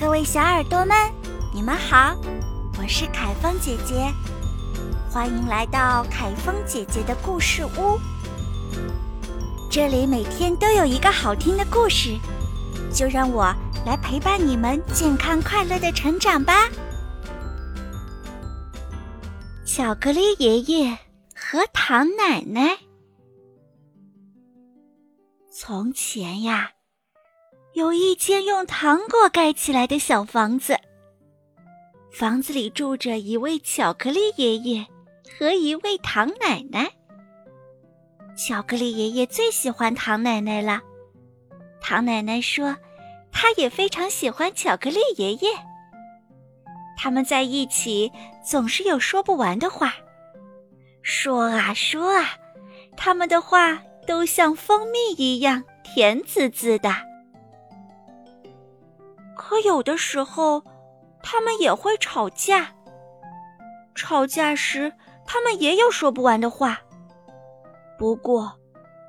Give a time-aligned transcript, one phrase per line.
[0.00, 0.96] 各位小耳朵们，
[1.52, 2.16] 你们好，
[2.78, 4.10] 我是凯风姐姐，
[5.10, 8.00] 欢迎来到凯风姐姐的故事屋。
[9.70, 12.16] 这里每天都有一个好听的故事，
[12.90, 16.70] 就让我来陪伴你们健康快乐的成长吧。
[19.66, 20.98] 巧克力爷爷
[21.36, 22.78] 和糖奶奶。
[25.52, 26.70] 从前呀。
[27.72, 30.76] 有一间用糖果盖起来的小房子，
[32.12, 34.84] 房子里住着一位巧克力爷爷
[35.38, 36.90] 和一位糖奶奶。
[38.36, 40.80] 巧克力爷爷最喜欢糖奶奶了，
[41.80, 42.76] 糖奶奶说，
[43.30, 45.48] 她也非常喜欢巧克力爷爷。
[46.98, 48.10] 他们在一起
[48.44, 49.94] 总是有说不完的话，
[51.02, 52.30] 说啊说啊，
[52.96, 57.09] 他们的话都像蜂蜜一样甜滋滋的。
[59.40, 60.62] 可有的时候，
[61.22, 62.74] 他们也会吵架。
[63.94, 64.92] 吵架时，
[65.24, 66.78] 他们也有说不完的话。
[67.98, 68.52] 不过，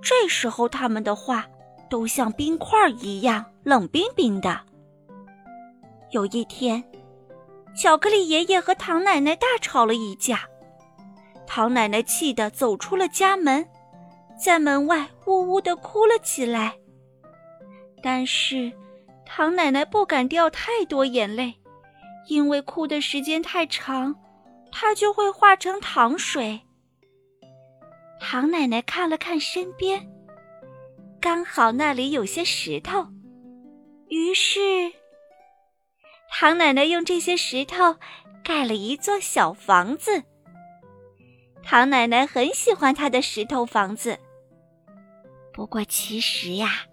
[0.00, 1.48] 这时候他们的话
[1.90, 4.60] 都像冰块一样冷冰冰的。
[6.12, 6.84] 有一天，
[7.76, 10.48] 巧克力爷爷和唐奶奶大吵了一架，
[11.48, 13.68] 唐奶奶气得走出了家门，
[14.40, 16.76] 在门外呜呜地哭了起来。
[18.00, 18.72] 但是。
[19.34, 21.54] 唐奶奶不敢掉太多眼泪，
[22.26, 24.14] 因为哭的时间太长，
[24.70, 26.60] 她就会化成糖水。
[28.20, 30.06] 唐奶奶看了看身边，
[31.18, 33.06] 刚好那里有些石头，
[34.10, 34.60] 于是
[36.28, 37.96] 唐奶奶用这些石头
[38.44, 40.24] 盖了一座小房子。
[41.62, 44.18] 唐奶奶很喜欢她的石头房子，
[45.54, 46.84] 不过其实呀，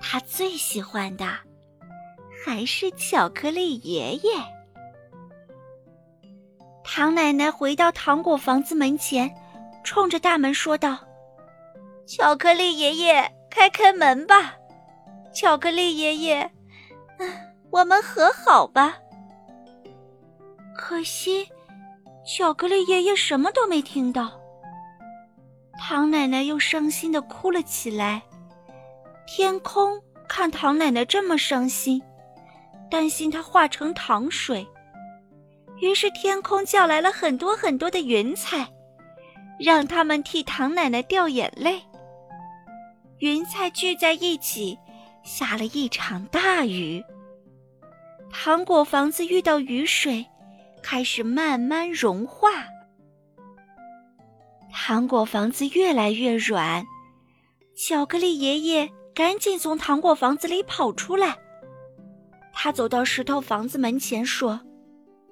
[0.00, 1.40] 她最喜欢的。
[2.44, 4.30] 还是巧克力爷爷。
[6.84, 9.34] 唐奶奶回到糖果房子门前，
[9.82, 10.98] 冲着大门说道
[12.06, 14.54] ：“巧克力爷爷，开开门吧！
[15.32, 16.50] 巧克力爷爷，
[17.70, 18.98] 我们和好吧。”
[20.76, 21.48] 可惜，
[22.26, 24.38] 巧克力爷爷什么都没听到。
[25.78, 28.22] 唐奶奶又伤心的哭了起来。
[29.26, 32.02] 天空看唐奶奶这么伤心。
[32.90, 34.66] 担心它化成糖水，
[35.80, 38.68] 于是天空叫来了很多很多的云彩，
[39.58, 41.82] 让他们替唐奶奶掉眼泪。
[43.18, 44.78] 云彩聚在一起，
[45.22, 47.02] 下了一场大雨。
[48.30, 50.26] 糖果房子遇到雨水，
[50.82, 52.50] 开始慢慢融化。
[54.72, 56.84] 糖果房子越来越软，
[57.76, 61.38] 巧克力爷爷赶紧从糖果房子里跑出来。
[62.54, 64.60] 他走到石头房子门前，说：“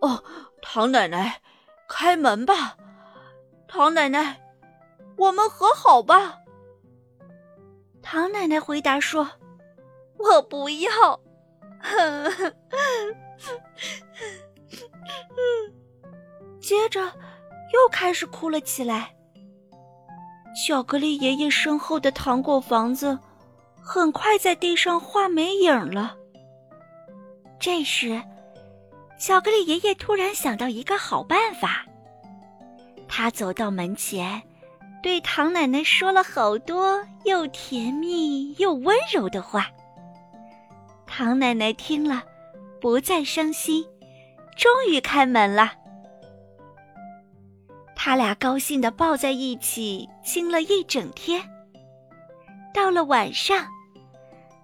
[0.00, 0.22] 哦，
[0.62, 1.42] 唐奶奶，
[1.88, 2.76] 开门吧！
[3.66, 4.40] 唐奶奶，
[5.16, 6.36] 我们和好吧。”
[8.00, 9.28] 唐奶奶回答说
[10.16, 10.88] ：“我不要。”
[16.60, 19.14] 接着又开始哭了起来。
[20.66, 23.18] 巧克力爷爷身后的糖果房子
[23.80, 26.16] 很快在地上画没影了。
[27.60, 28.22] 这时，
[29.18, 31.84] 巧克力爷爷突然想到一个好办法。
[33.08, 34.42] 他走到门前，
[35.02, 39.66] 对唐奶奶说了好多又甜蜜又温柔的话。
[41.06, 42.22] 唐奶奶听了，
[42.80, 43.84] 不再伤心，
[44.56, 45.72] 终于开门了。
[47.96, 51.42] 他俩高兴地抱在一起，亲了一整天。
[52.72, 53.66] 到了晚上，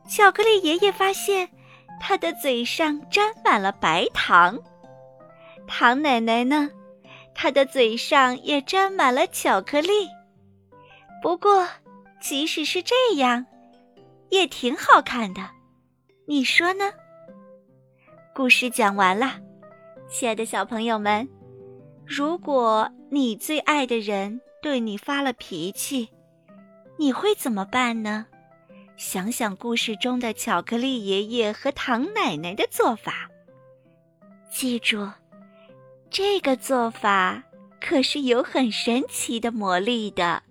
[0.09, 1.49] 巧克力爷爷发现。
[2.01, 4.59] 他的嘴上沾满了白糖，
[5.67, 6.71] 糖奶奶呢？
[7.35, 10.09] 她的嘴上也沾满了巧克力。
[11.21, 11.67] 不过，
[12.21, 13.45] 即使是这样，
[14.29, 15.51] 也挺好看的，
[16.27, 16.93] 你说呢？
[18.35, 19.41] 故事讲完了，
[20.09, 21.29] 亲爱的小朋友们，
[22.07, 26.11] 如果你最爱的人对你发了脾气，
[26.99, 28.27] 你会怎么办呢？
[28.97, 33.29] 想想故事中的巧克力爷爷和糖奶奶的做法，
[34.51, 35.11] 记住，
[36.11, 37.43] 这个做法
[37.81, 40.43] 可是有很神奇的魔力的。